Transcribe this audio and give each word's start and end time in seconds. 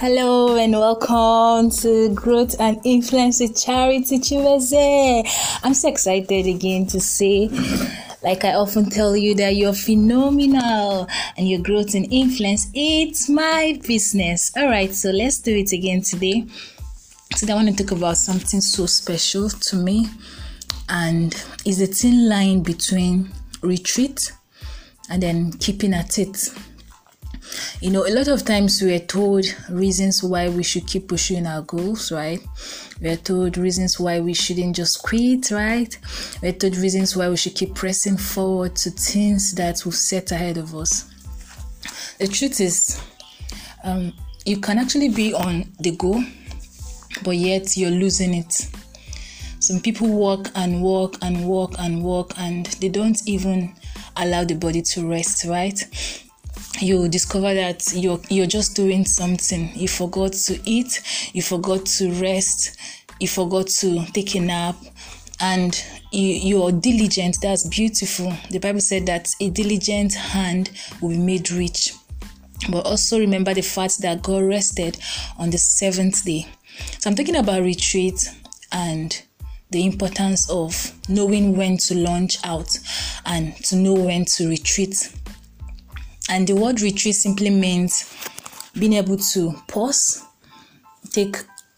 Hello 0.00 0.56
and 0.56 0.72
welcome 0.72 1.70
to 1.82 2.08
Growth 2.14 2.58
and 2.58 2.80
Influence 2.84 3.38
with 3.38 3.54
Charity 3.54 4.18
Chiweze. 4.18 5.60
I'm 5.62 5.74
so 5.74 5.90
excited 5.90 6.46
again 6.46 6.86
to 6.86 6.98
say, 6.98 7.50
like 8.22 8.46
I 8.46 8.54
often 8.54 8.88
tell 8.88 9.14
you, 9.14 9.34
that 9.34 9.56
you're 9.56 9.74
phenomenal 9.74 11.06
and 11.36 11.46
your 11.46 11.60
growth 11.60 11.94
and 11.94 12.10
influence, 12.10 12.68
it's 12.72 13.28
my 13.28 13.78
business. 13.86 14.50
All 14.56 14.68
right, 14.68 14.90
so 14.90 15.10
let's 15.10 15.38
do 15.38 15.54
it 15.54 15.70
again 15.72 16.00
today. 16.00 16.46
Today 17.36 17.52
I 17.52 17.56
want 17.56 17.76
to 17.76 17.84
talk 17.84 17.94
about 17.94 18.16
something 18.16 18.62
so 18.62 18.86
special 18.86 19.50
to 19.50 19.76
me 19.76 20.06
and 20.88 21.34
is 21.66 21.80
the 21.80 21.86
thin 21.86 22.26
line 22.26 22.62
between 22.62 23.28
retreat 23.60 24.32
and 25.10 25.22
then 25.22 25.52
keeping 25.52 25.92
at 25.92 26.18
it. 26.18 26.54
You 27.82 27.90
know, 27.90 28.06
a 28.06 28.12
lot 28.12 28.28
of 28.28 28.44
times 28.44 28.82
we're 28.82 28.98
told 28.98 29.46
reasons 29.70 30.22
why 30.22 30.50
we 30.50 30.62
should 30.62 30.86
keep 30.86 31.08
pursuing 31.08 31.46
our 31.46 31.62
goals, 31.62 32.12
right? 32.12 32.38
We're 33.00 33.16
told 33.16 33.56
reasons 33.56 33.98
why 33.98 34.20
we 34.20 34.34
shouldn't 34.34 34.76
just 34.76 35.02
quit, 35.02 35.50
right? 35.50 35.96
We're 36.42 36.52
told 36.52 36.76
reasons 36.76 37.16
why 37.16 37.30
we 37.30 37.38
should 37.38 37.54
keep 37.54 37.74
pressing 37.74 38.18
forward 38.18 38.76
to 38.76 38.90
things 38.90 39.54
that 39.54 39.82
will 39.86 39.92
set 39.92 40.30
ahead 40.30 40.58
of 40.58 40.76
us. 40.76 41.10
The 42.18 42.28
truth 42.28 42.60
is, 42.60 43.00
um, 43.82 44.12
you 44.44 44.58
can 44.58 44.78
actually 44.78 45.08
be 45.08 45.32
on 45.32 45.64
the 45.78 45.92
go, 45.92 46.22
but 47.24 47.36
yet 47.36 47.78
you're 47.78 47.90
losing 47.90 48.34
it. 48.34 48.68
Some 49.58 49.80
people 49.80 50.08
walk 50.08 50.48
and 50.54 50.82
walk 50.82 51.16
and 51.22 51.46
walk 51.46 51.76
and 51.78 52.04
walk, 52.04 52.34
and 52.36 52.66
they 52.66 52.90
don't 52.90 53.26
even 53.26 53.74
allow 54.16 54.44
the 54.44 54.54
body 54.54 54.82
to 54.82 55.08
rest, 55.08 55.46
right? 55.46 55.82
You 56.78 57.08
discover 57.08 57.52
that 57.54 57.92
you're 57.94 58.20
you're 58.28 58.46
just 58.46 58.76
doing 58.76 59.04
something. 59.04 59.70
You 59.74 59.88
forgot 59.88 60.32
to 60.32 60.60
eat 60.64 61.02
you 61.32 61.42
forgot 61.42 61.86
to 61.86 62.12
rest 62.12 62.76
you 63.18 63.28
forgot 63.28 63.66
to 63.66 64.04
take 64.12 64.34
a 64.34 64.40
nap 64.40 64.76
and 65.40 65.84
you, 66.10 66.28
you're 66.28 66.72
diligent. 66.72 67.38
That's 67.42 67.66
beautiful. 67.68 68.32
The 68.50 68.58
bible 68.58 68.80
said 68.80 69.06
that 69.06 69.34
a 69.40 69.50
diligent 69.50 70.14
hand 70.14 70.70
will 71.00 71.10
be 71.10 71.18
made 71.18 71.50
rich. 71.50 71.94
But 72.70 72.86
also 72.86 73.18
remember 73.18 73.54
the 73.54 73.62
fact 73.62 74.00
that 74.02 74.22
god 74.22 74.42
rested 74.44 74.98
on 75.38 75.50
the 75.50 75.58
seventh 75.58 76.24
day. 76.24 76.46
So 76.98 77.10
i'm 77.10 77.16
talking 77.16 77.36
about 77.36 77.62
retreat 77.62 78.30
and 78.72 79.20
the 79.70 79.84
importance 79.84 80.48
of 80.50 80.92
knowing 81.08 81.56
when 81.56 81.76
to 81.78 81.94
launch 81.94 82.38
out 82.44 82.76
and 83.24 83.54
to 83.64 83.76
know 83.76 83.94
when 83.94 84.24
to 84.24 84.48
retreat 84.48 85.12
and 86.30 86.46
the 86.46 86.54
word 86.54 86.80
retreat 86.80 87.16
simply 87.16 87.50
means 87.50 88.16
being 88.78 88.94
able 88.94 89.16
to 89.16 89.52
pause, 89.66 90.24
take 91.10 91.36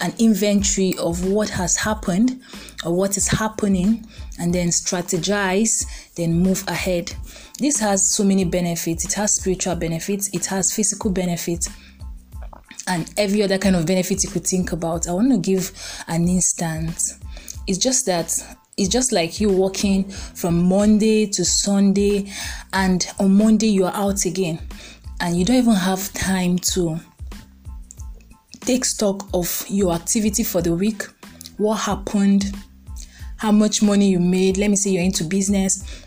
an 0.00 0.12
inventory 0.18 0.94
of 0.98 1.26
what 1.26 1.48
has 1.48 1.76
happened 1.76 2.42
or 2.84 2.94
what 2.94 3.16
is 3.16 3.26
happening, 3.26 4.06
and 4.38 4.52
then 4.52 4.68
strategize, 4.68 5.86
then 6.16 6.40
move 6.40 6.62
ahead. 6.68 7.12
This 7.58 7.78
has 7.80 8.10
so 8.10 8.22
many 8.24 8.44
benefits. 8.44 9.04
It 9.04 9.14
has 9.14 9.34
spiritual 9.34 9.76
benefits, 9.76 10.28
it 10.34 10.44
has 10.46 10.72
physical 10.72 11.10
benefits, 11.10 11.70
and 12.86 13.10
every 13.16 13.42
other 13.42 13.56
kind 13.56 13.76
of 13.76 13.86
benefit 13.86 14.22
you 14.22 14.30
could 14.30 14.46
think 14.46 14.72
about. 14.72 15.08
I 15.08 15.12
want 15.12 15.32
to 15.32 15.38
give 15.38 15.72
an 16.06 16.28
instance. 16.28 17.18
It's 17.66 17.78
just 17.78 18.04
that 18.06 18.38
it's 18.76 18.88
just 18.88 19.12
like 19.12 19.40
you 19.40 19.48
walking 19.48 20.04
from 20.10 20.64
Monday 20.64 21.26
to 21.26 21.44
Sunday, 21.44 22.32
and 22.72 23.06
on 23.18 23.36
Monday 23.36 23.68
you 23.68 23.84
are 23.84 23.94
out 23.94 24.24
again, 24.24 24.58
and 25.20 25.36
you 25.36 25.44
don't 25.44 25.56
even 25.56 25.74
have 25.74 26.12
time 26.12 26.58
to 26.58 26.98
take 28.60 28.84
stock 28.84 29.28
of 29.32 29.64
your 29.68 29.92
activity 29.92 30.42
for 30.42 30.60
the 30.62 30.74
week, 30.74 31.04
what 31.56 31.76
happened, 31.76 32.52
how 33.36 33.52
much 33.52 33.82
money 33.82 34.10
you 34.10 34.18
made. 34.18 34.56
Let 34.56 34.70
me 34.70 34.76
say 34.76 34.90
you're 34.90 35.02
into 35.02 35.24
business, 35.24 36.04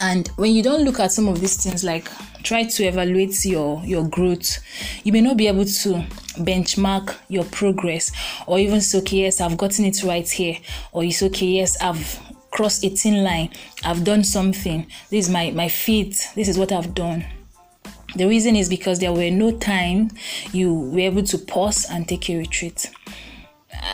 and 0.00 0.28
when 0.36 0.52
you 0.52 0.62
don't 0.62 0.84
look 0.84 1.00
at 1.00 1.12
some 1.12 1.26
of 1.28 1.40
these 1.40 1.62
things, 1.62 1.84
like 1.84 2.08
try 2.48 2.64
to 2.64 2.84
evaluate 2.84 3.44
your 3.44 3.82
your 3.84 4.08
growth, 4.08 4.58
you 5.04 5.12
may 5.12 5.20
not 5.20 5.36
be 5.36 5.48
able 5.48 5.66
to 5.66 6.06
benchmark 6.38 7.14
your 7.28 7.44
progress 7.44 8.10
or 8.46 8.58
even 8.58 8.80
say, 8.80 8.98
okay, 8.98 9.18
yes, 9.18 9.42
I've 9.42 9.58
gotten 9.58 9.84
it 9.84 10.02
right 10.02 10.28
here, 10.28 10.56
or 10.92 11.04
it's 11.04 11.22
okay, 11.22 11.46
yes, 11.46 11.76
I've 11.82 12.18
crossed 12.50 12.84
18 12.84 13.22
line, 13.22 13.50
I've 13.84 14.02
done 14.02 14.24
something, 14.24 14.86
this 15.10 15.26
is 15.26 15.30
my, 15.30 15.50
my 15.50 15.68
feet, 15.68 16.26
this 16.34 16.48
is 16.48 16.58
what 16.58 16.72
I've 16.72 16.94
done. 16.94 17.26
The 18.16 18.26
reason 18.26 18.56
is 18.56 18.70
because 18.70 18.98
there 18.98 19.12
were 19.12 19.30
no 19.30 19.58
time 19.58 20.10
you 20.50 20.72
were 20.72 21.00
able 21.00 21.24
to 21.24 21.36
pause 21.36 21.84
and 21.90 22.08
take 22.08 22.30
a 22.30 22.38
retreat. 22.38 22.90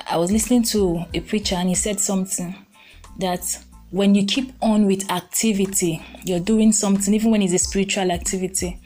I 0.08 0.16
was 0.16 0.30
listening 0.30 0.62
to 0.64 1.04
a 1.12 1.18
preacher 1.20 1.56
and 1.56 1.68
he 1.68 1.74
said 1.74 1.98
something 1.98 2.54
that 3.18 3.58
when 3.94 4.12
you 4.16 4.24
keep 4.26 4.52
on 4.60 4.86
with 4.86 5.08
activity, 5.08 6.02
you're 6.24 6.40
doing 6.40 6.72
something, 6.72 7.14
even 7.14 7.30
when 7.30 7.40
it's 7.40 7.52
a 7.52 7.58
spiritual 7.58 8.10
activity, 8.10 8.76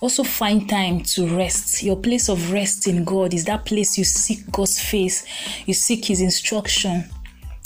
also 0.00 0.22
find 0.22 0.68
time 0.68 1.00
to 1.02 1.36
rest. 1.36 1.82
Your 1.82 1.96
place 1.96 2.28
of 2.28 2.52
rest 2.52 2.86
in 2.86 3.02
God 3.02 3.34
is 3.34 3.44
that 3.46 3.64
place 3.64 3.98
you 3.98 4.04
seek 4.04 4.52
God's 4.52 4.80
face, 4.80 5.26
you 5.66 5.74
seek 5.74 6.04
His 6.04 6.20
instruction, 6.20 7.06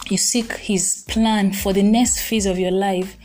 you 0.08 0.16
seek 0.16 0.50
His 0.54 1.04
plan 1.06 1.52
for 1.52 1.74
the 1.74 1.82
next 1.82 2.22
phase 2.22 2.46
of 2.46 2.58
your 2.58 2.70
life. 2.70 3.18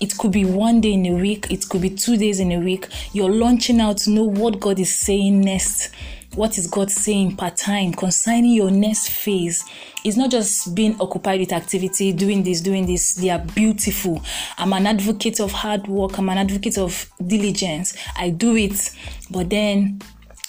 It 0.00 0.18
could 0.18 0.32
be 0.32 0.44
one 0.44 0.82
day 0.82 0.92
in 0.92 1.06
a 1.06 1.14
week, 1.14 1.50
it 1.50 1.66
could 1.66 1.80
be 1.80 1.90
two 1.90 2.18
days 2.18 2.40
in 2.40 2.52
a 2.52 2.58
week. 2.58 2.88
You're 3.14 3.32
launching 3.32 3.80
out 3.80 3.96
to 3.98 4.10
know 4.10 4.24
what 4.24 4.60
God 4.60 4.78
is 4.78 4.94
saying 4.94 5.40
next. 5.40 5.94
What 6.38 6.56
is 6.56 6.68
God 6.68 6.88
saying 6.88 7.34
part 7.34 7.56
time 7.56 7.92
concerning 7.92 8.52
your 8.52 8.70
next 8.70 9.08
phase? 9.08 9.64
It's 10.04 10.16
not 10.16 10.30
just 10.30 10.72
being 10.72 10.94
occupied 11.00 11.40
with 11.40 11.52
activity, 11.52 12.12
doing 12.12 12.44
this, 12.44 12.60
doing 12.60 12.86
this. 12.86 13.14
They 13.14 13.30
are 13.30 13.40
beautiful. 13.40 14.22
I'm 14.56 14.72
an 14.72 14.86
advocate 14.86 15.40
of 15.40 15.50
hard 15.50 15.88
work, 15.88 16.16
I'm 16.16 16.28
an 16.28 16.38
advocate 16.38 16.78
of 16.78 17.10
diligence. 17.26 17.96
I 18.16 18.30
do 18.30 18.54
it, 18.54 18.90
but 19.28 19.50
then 19.50 20.00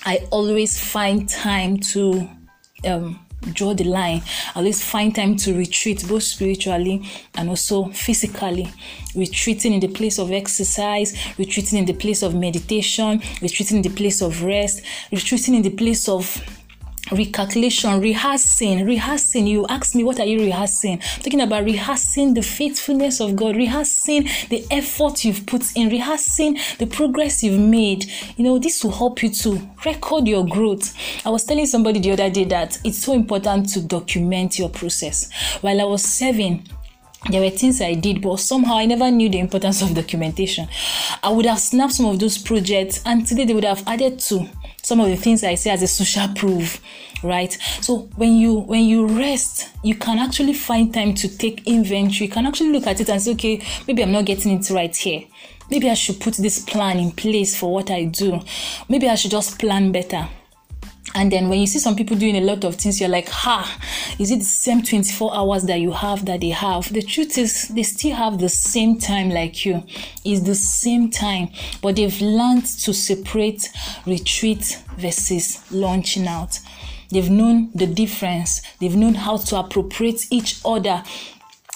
I 0.06 0.28
always 0.30 0.80
find 0.80 1.28
time 1.28 1.78
to 1.78 2.30
um, 2.86 3.20
draw 3.54 3.74
the 3.74 3.84
line. 3.84 4.22
I 4.56 4.60
always 4.60 4.84
find 4.84 5.16
time 5.16 5.36
to 5.38 5.56
retreat, 5.56 6.06
both 6.08 6.24
spiritually 6.24 7.08
and 7.36 7.50
also 7.50 7.90
physically. 7.90 8.72
Retreating 9.16 9.74
in 9.74 9.80
the 9.80 9.88
place 9.88 10.20
of 10.20 10.32
exercise, 10.32 11.18
retreating 11.38 11.80
in 11.80 11.86
the 11.86 11.94
place 11.94 12.22
of 12.22 12.36
meditation, 12.36 13.22
retreating 13.42 13.78
in 13.78 13.84
the 13.84 13.90
place 13.90 14.22
of 14.22 14.44
rest, 14.44 14.82
retreating 15.12 15.56
in 15.56 15.62
the 15.62 15.72
place 15.72 16.08
of 16.08 16.42
recalculation, 17.10 18.02
rehearsing, 18.02 18.86
rehearsing. 18.86 19.48
You 19.48 19.66
ask 19.68 19.96
me, 19.96 20.04
what 20.04 20.20
are 20.20 20.26
you 20.26 20.40
rehearsing? 20.40 21.02
I'm 21.02 21.22
talking 21.22 21.42
about 21.42 21.64
rehearsing 21.64 22.34
the 22.34 22.42
faithfulness 22.42 23.20
of 23.20 23.36
God, 23.36 23.56
rehearsing 23.56 24.30
the 24.50 24.66
effort 24.72 25.26
you've 25.26 25.46
put 25.46 25.66
in, 25.76 25.90
rehearsing 25.90 26.58
the 26.78 26.86
progress 26.86 27.44
you've 27.44 27.60
made. 27.60 28.06
You 28.38 28.44
know, 28.44 28.60
this 28.60 28.84
will 28.84 28.92
help 28.92 29.24
you 29.24 29.30
to 29.30 29.70
record 29.86 30.28
your 30.28 30.46
growth. 30.46 30.94
I 31.26 31.30
was 31.30 31.44
telling 31.44 31.66
somebody 31.66 32.00
the 32.00 32.12
other 32.12 32.30
day 32.30 32.46
that 32.46 32.80
it's 32.84 33.00
so 33.00 33.14
important 33.14 33.70
to 33.70 33.82
document 33.82 34.60
your 34.60 34.70
process. 34.70 35.32
While 35.62 35.82
I 35.82 35.86
was 35.86 36.04
serving, 36.04 36.68
there 37.30 37.42
were 37.42 37.50
things 37.50 37.82
I 37.82 37.96
did, 37.96 38.22
but 38.22 38.40
somehow 38.40 38.78
I 38.78 38.86
never 38.86 39.12
knew 39.12 39.28
the 39.30 39.40
importance 39.40 39.82
of 39.82 39.94
documentation. 39.94 40.70
I 41.22 41.30
would 41.30 41.46
have 41.46 41.60
snapped 41.60 41.94
some 41.94 42.06
of 42.06 42.18
those 42.18 42.38
projects, 42.38 43.04
and 43.06 43.28
today 43.28 43.44
they 43.44 43.54
would 43.54 43.66
have 43.66 43.84
added 43.86 44.20
to 44.20 44.48
some 44.90 45.00
of 45.00 45.08
the 45.08 45.16
things 45.16 45.44
I 45.44 45.54
say 45.54 45.70
as 45.70 45.84
a 45.84 45.88
social 45.88 46.28
proof, 46.30 46.82
right? 47.24 47.56
So 47.82 48.10
when 48.16 48.36
you 48.36 48.56
when 48.56 48.84
you 48.84 49.06
rest, 49.06 49.70
you 49.84 49.96
can 49.96 50.18
actually 50.18 50.54
find 50.54 50.92
time 50.92 51.14
to 51.14 51.38
take 51.38 51.68
inventory. 51.68 52.26
You 52.26 52.32
can 52.32 52.48
actually 52.48 52.72
look 52.72 52.88
at 52.88 53.00
it 53.00 53.10
and 53.10 53.22
say, 53.22 53.34
okay, 53.34 53.64
maybe 53.88 54.02
I'm 54.02 54.12
not 54.12 54.26
getting 54.26 54.60
it 54.60 54.70
right 54.72 54.96
here. 54.96 55.24
Maybe 55.70 55.90
I 55.90 55.94
should 55.94 56.20
put 56.20 56.34
this 56.38 56.58
plan 56.58 56.98
in 56.98 57.12
place 57.12 57.56
for 57.56 57.72
what 57.72 57.92
I 57.92 58.06
do. 58.06 58.42
Maybe 58.90 59.08
I 59.08 59.14
should 59.14 59.32
just 59.32 59.60
plan 59.60 59.92
better 59.92 60.28
and 61.16 61.32
then 61.32 61.50
when 61.50 61.60
you 61.60 61.68
see 61.68 61.80
some 61.80 61.96
people 61.96 62.16
doing 62.18 62.36
a 62.36 62.42
lot 62.42 62.64
of 62.64 62.76
things 62.76 63.00
you're 63.00 63.10
like 63.10 63.30
ha 63.30 63.80
is 64.20 64.32
it 64.32 64.40
the 64.40 64.46
same 64.46 64.84
24 64.84 65.34
hours 65.34 65.64
that 65.64 65.80
you 65.80 65.92
have 65.94 66.26
that 66.26 66.42
they 66.42 66.50
have? 66.50 66.92
The 66.92 67.02
truth 67.02 67.38
is 67.38 67.70
they 67.70 67.84
still 67.84 68.16
have 68.16 68.38
the 68.38 68.50
same 68.50 69.00
time 69.00 69.30
like 69.30 69.66
you. 69.66 69.84
Is 70.26 70.44
the 70.44 70.56
same 70.56 71.10
time. 71.10 71.50
But 71.82 71.96
they've 71.96 72.22
learned 72.22 72.66
to 72.66 72.94
separate 72.94 73.70
retreat 74.06 74.82
versus 74.98 75.64
launching 75.72 76.28
out. 76.28 76.60
They've 77.12 77.30
known 77.30 77.72
the 77.74 77.88
difference. 77.88 78.62
They've 78.82 78.96
known 78.96 79.16
how 79.16 79.38
to 79.38 79.58
appropriate 79.58 80.26
each 80.32 80.60
other 80.66 81.04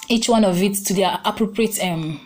each 0.09 0.27
one 0.27 0.43
of 0.43 0.61
it 0.61 0.75
to 0.75 0.93
their 0.93 1.17
appropriate 1.23 1.81
um 1.81 2.19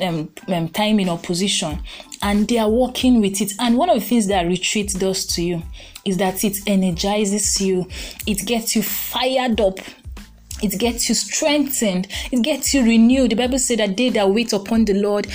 um, 0.00 0.28
um, 0.48 0.68
timing 0.70 1.08
or 1.08 1.16
position 1.16 1.78
and 2.22 2.48
they 2.48 2.58
are 2.58 2.70
working 2.70 3.20
with 3.20 3.40
it. 3.40 3.52
And 3.58 3.76
one 3.76 3.90
of 3.90 3.98
the 3.98 4.06
things 4.06 4.28
that 4.28 4.46
retreat 4.46 4.94
does 4.98 5.26
to 5.26 5.42
you 5.42 5.62
is 6.04 6.16
that 6.18 6.44
it 6.44 6.58
energizes 6.66 7.60
you. 7.60 7.86
It 8.26 8.46
gets 8.46 8.76
you 8.76 8.82
fired 8.82 9.60
up. 9.60 9.78
It 10.62 10.78
gets 10.78 11.08
you 11.08 11.16
strengthened. 11.16 12.06
It 12.30 12.42
gets 12.42 12.72
you 12.72 12.84
renewed. 12.84 13.32
The 13.32 13.36
bible 13.36 13.58
said 13.58 13.80
that 13.80 13.96
they 13.96 14.10
that 14.10 14.30
wait 14.30 14.52
upon 14.52 14.84
the 14.84 14.94
lord 14.94 15.26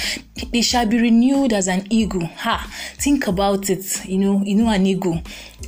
they 0.54 0.62
shall 0.62 0.86
be 0.86 1.02
renewed 1.02 1.52
as 1.52 1.68
an 1.68 1.86
eagle. 1.90 2.26
Ha! 2.26 2.72
Think 2.96 3.28
about 3.28 3.70
it. 3.70 4.06
You 4.06 4.20
know 4.20 4.42
you 4.46 4.56
know 4.56 4.70
an 4.70 4.86
eagle. 4.86 5.22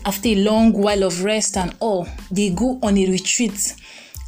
After 0.06 0.30
a 0.30 0.36
long 0.36 0.72
while 0.72 1.04
of 1.04 1.24
rest 1.26 1.58
and 1.58 1.76
all 1.82 2.08
they 2.32 2.52
go 2.52 2.80
on 2.82 2.98
a 2.98 3.12
retreat. 3.12 3.76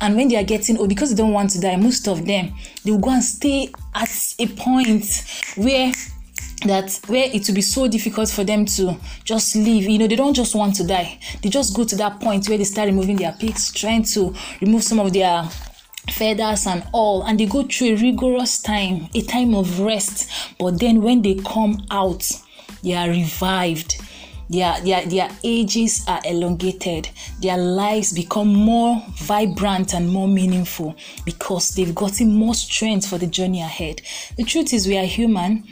And 0.01 0.15
when 0.17 0.27
they 0.27 0.35
are 0.35 0.43
getting 0.43 0.77
old 0.77 0.89
because 0.89 1.11
they 1.11 1.23
don't 1.23 1.31
want 1.31 1.51
to 1.51 1.61
die 1.61 1.75
most 1.75 2.07
of 2.07 2.25
them 2.25 2.53
they 2.83 2.91
will 2.91 2.97
go 2.97 3.11
and 3.11 3.23
stay 3.23 3.71
at 3.93 4.09
a 4.39 4.47
point 4.47 5.05
where 5.55 5.91
that 6.65 6.99
where 7.07 7.29
it 7.33 7.47
will 7.47 7.55
be 7.55 7.61
so 7.61 7.87
difficult 7.87 8.29
for 8.29 8.43
them 8.43 8.65
to 8.65 8.95
just 9.23 9.55
live 9.55 9.83
you 9.83 9.97
know 9.97 10.07
they 10.07 10.15
don't 10.15 10.33
just 10.33 10.55
want 10.55 10.75
to 10.75 10.85
die. 10.85 11.19
They 11.41 11.49
just 11.49 11.75
go 11.75 11.83
to 11.85 11.95
that 11.97 12.19
point 12.19 12.47
where 12.47 12.57
they 12.57 12.63
start 12.63 12.87
removing 12.87 13.17
their 13.17 13.33
pigs 13.33 13.71
trying 13.71 14.03
to 14.13 14.33
remove 14.61 14.83
some 14.83 14.99
of 14.99 15.13
their 15.13 15.43
feathers 16.11 16.67
and 16.67 16.83
all. 16.91 17.23
And 17.23 17.39
they 17.39 17.45
go 17.45 17.63
through 17.63 17.89
a 17.89 17.95
rigorous 17.95 18.61
time 18.61 19.09
a 19.13 19.21
time 19.21 19.55
of 19.55 19.79
rest. 19.79 20.29
But 20.59 20.79
then 20.79 21.01
when 21.01 21.21
they 21.21 21.35
come 21.35 21.85
out 21.89 22.29
they 22.83 22.93
are 22.93 23.09
revived. 23.09 24.01
Their, 24.49 24.81
their, 24.81 25.05
their 25.05 25.29
ages 25.45 26.03
are 26.09 26.19
elongated. 26.25 27.09
Their 27.41 27.57
lives 27.57 28.11
become 28.11 28.49
more 28.53 29.01
vibrant 29.13 29.93
and 29.93 30.09
more 30.09 30.27
meaningful 30.27 30.95
because 31.23 31.69
they've 31.69 31.95
gotten 31.95 32.33
more 32.33 32.53
strength 32.53 33.07
for 33.07 33.17
the 33.17 33.27
journey 33.27 33.61
ahead. 33.61 34.01
The 34.35 34.43
truth 34.43 34.73
is 34.73 34.87
we 34.87 34.97
are 34.97 35.05
human 35.05 35.63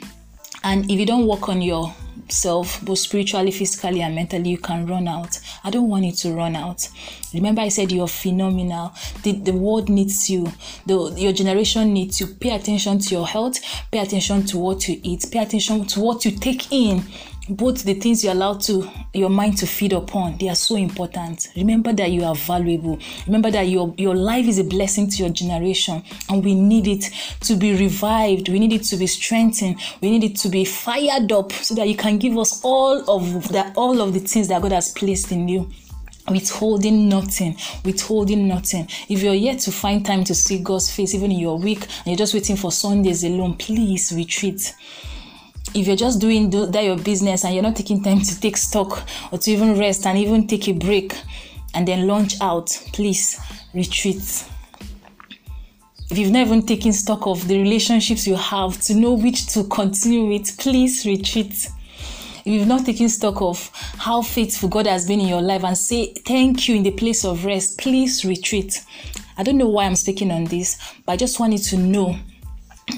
and 0.62 0.90
if 0.90 0.98
you 0.98 1.06
don't 1.06 1.26
work 1.26 1.48
on 1.48 1.62
yourself, 1.62 2.84
both 2.84 2.98
spiritually, 2.98 3.50
physically, 3.50 4.02
and 4.02 4.14
mentally, 4.14 4.50
you 4.50 4.58
can 4.58 4.86
run 4.86 5.08
out. 5.08 5.38
I 5.64 5.70
don't 5.70 5.88
want 5.88 6.04
you 6.04 6.12
to 6.12 6.32
run 6.32 6.56
out. 6.56 6.88
Remember, 7.32 7.62
I 7.62 7.68
said 7.68 7.92
you're 7.92 8.08
phenomenal. 8.08 8.92
The, 9.22 9.32
the 9.32 9.52
world 9.52 9.88
needs 9.88 10.28
you. 10.28 10.52
The, 10.86 11.14
your 11.16 11.32
generation 11.32 11.92
needs 11.92 12.20
you. 12.20 12.26
Pay 12.26 12.50
attention 12.50 12.98
to 12.98 13.14
your 13.14 13.26
health. 13.26 13.58
Pay 13.90 14.00
attention 14.00 14.44
to 14.46 14.58
what 14.58 14.88
you 14.88 15.00
eat. 15.02 15.26
Pay 15.30 15.40
attention 15.40 15.86
to 15.86 16.00
what 16.00 16.24
you 16.24 16.32
take 16.32 16.70
in 16.72 17.04
both 17.48 17.84
the 17.84 17.94
things 17.94 18.22
you 18.22 18.30
allow 18.30 18.54
to 18.54 18.88
your 19.12 19.30
mind 19.30 19.56
to 19.58 19.66
feed 19.66 19.92
upon 19.92 20.36
they 20.38 20.48
are 20.48 20.54
so 20.54 20.76
important. 20.76 21.48
Remember 21.56 21.92
that 21.92 22.10
you 22.10 22.24
are 22.24 22.34
valuable. 22.34 22.98
Remember 23.26 23.50
that 23.50 23.68
your 23.68 23.94
your 23.96 24.14
life 24.14 24.46
is 24.46 24.58
a 24.58 24.64
blessing 24.64 25.08
to 25.10 25.16
your 25.22 25.30
generation 25.30 26.02
and 26.28 26.44
we 26.44 26.54
need 26.54 26.86
it 26.86 27.10
to 27.40 27.56
be 27.56 27.74
revived. 27.74 28.48
We 28.48 28.58
need 28.58 28.72
it 28.72 28.84
to 28.84 28.96
be 28.96 29.06
strengthened. 29.06 29.76
We 30.00 30.10
need 30.10 30.24
it 30.24 30.36
to 30.38 30.48
be 30.48 30.64
fired 30.64 31.32
up 31.32 31.52
so 31.52 31.74
that 31.74 31.88
you 31.88 31.96
can 31.96 32.18
give 32.18 32.36
us 32.38 32.60
all 32.62 33.08
of 33.10 33.48
that 33.48 33.76
all 33.76 34.00
of 34.00 34.12
the 34.12 34.20
things 34.20 34.48
that 34.48 34.62
god 34.62 34.72
has 34.72 34.92
placed 34.92 35.32
in 35.32 35.48
you. 35.48 35.70
Withholding 36.28 37.08
nothing. 37.08 37.56
Withholding 37.84 38.46
nothing. 38.46 38.86
If 39.08 39.22
you're 39.22 39.34
yet 39.34 39.58
to 39.60 39.72
find 39.72 40.04
time 40.04 40.22
to 40.24 40.34
see 40.34 40.62
god's 40.62 40.90
face 40.94 41.14
even 41.14 41.32
in 41.32 41.38
your 41.40 41.58
week 41.58 41.82
and 41.82 42.06
you're 42.06 42.16
just 42.16 42.34
waiting 42.34 42.56
for 42.56 42.70
sundays 42.70 43.24
alone 43.24 43.56
please 43.56 44.12
retreat 44.14 44.74
if 45.74 45.86
you're 45.86 45.96
just 45.96 46.20
doing 46.20 46.50
that 46.50 46.84
your 46.84 46.98
business 46.98 47.44
and 47.44 47.54
you're 47.54 47.62
not 47.62 47.76
taking 47.76 48.02
time 48.02 48.20
to 48.20 48.40
take 48.40 48.56
stock 48.56 49.06
or 49.30 49.38
to 49.38 49.50
even 49.50 49.78
rest 49.78 50.06
and 50.06 50.18
even 50.18 50.46
take 50.46 50.68
a 50.68 50.72
break 50.72 51.14
and 51.74 51.86
then 51.86 52.06
launch 52.06 52.34
out, 52.40 52.68
please 52.92 53.40
retreat. 53.72 54.46
If 56.10 56.18
you've 56.18 56.32
never 56.32 56.54
even 56.54 56.66
taken 56.66 56.92
stock 56.92 57.26
of 57.28 57.46
the 57.46 57.62
relationships 57.62 58.26
you 58.26 58.34
have 58.34 58.80
to 58.82 58.94
know 58.94 59.14
which 59.14 59.46
to 59.54 59.64
continue 59.64 60.26
with, 60.26 60.58
please 60.58 61.06
retreat. 61.06 61.68
If 62.44 62.46
you've 62.46 62.66
not 62.66 62.84
taken 62.84 63.08
stock 63.08 63.40
of 63.40 63.70
how 63.96 64.22
faithful 64.22 64.68
God 64.68 64.86
has 64.86 65.06
been 65.06 65.20
in 65.20 65.28
your 65.28 65.42
life 65.42 65.62
and 65.62 65.78
say 65.78 66.12
thank 66.14 66.68
you 66.68 66.76
in 66.76 66.82
the 66.82 66.90
place 66.90 67.24
of 67.24 67.44
rest, 67.44 67.78
please 67.78 68.24
retreat. 68.24 68.84
I 69.38 69.44
don't 69.44 69.58
know 69.58 69.68
why 69.68 69.84
I'm 69.84 69.94
speaking 69.94 70.32
on 70.32 70.46
this, 70.46 70.78
but 71.06 71.12
I 71.12 71.16
just 71.16 71.38
want 71.38 71.52
you 71.52 71.58
to 71.60 71.76
know 71.76 72.16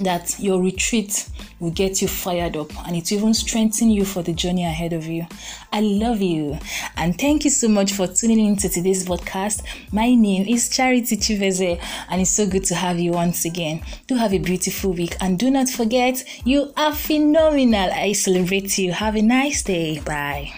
that 0.00 0.38
your 0.38 0.62
retreat 0.62 1.28
will 1.60 1.70
get 1.70 2.02
you 2.02 2.08
fired 2.08 2.56
up 2.56 2.70
and 2.86 2.96
it 2.96 3.10
will 3.10 3.18
even 3.18 3.34
strengthen 3.34 3.90
you 3.90 4.04
for 4.04 4.22
the 4.22 4.32
journey 4.32 4.64
ahead 4.64 4.92
of 4.92 5.06
you. 5.06 5.26
I 5.72 5.80
love 5.80 6.20
you 6.20 6.58
and 6.96 7.18
thank 7.18 7.44
you 7.44 7.50
so 7.50 7.68
much 7.68 7.92
for 7.92 8.06
tuning 8.06 8.44
in 8.44 8.56
to 8.56 8.68
today's 8.68 9.04
podcast. 9.04 9.62
My 9.92 10.14
name 10.14 10.46
is 10.46 10.68
Charity 10.68 11.16
Chiweze 11.16 11.80
and 12.10 12.20
it's 12.20 12.30
so 12.30 12.46
good 12.46 12.64
to 12.64 12.74
have 12.74 12.98
you 12.98 13.12
once 13.12 13.44
again. 13.44 13.82
Do 14.06 14.16
have 14.16 14.34
a 14.34 14.38
beautiful 14.38 14.92
week 14.92 15.16
and 15.20 15.38
do 15.38 15.50
not 15.50 15.68
forget 15.68 16.24
you 16.44 16.72
are 16.76 16.92
phenomenal. 16.94 17.90
I 17.92 18.12
celebrate 18.12 18.78
you. 18.78 18.92
Have 18.92 19.16
a 19.16 19.22
nice 19.22 19.62
day. 19.62 20.00
Bye. 20.00 20.52